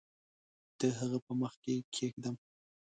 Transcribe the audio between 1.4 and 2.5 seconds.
کې کښېږدم